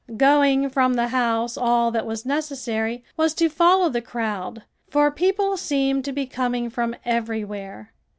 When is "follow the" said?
3.49-4.01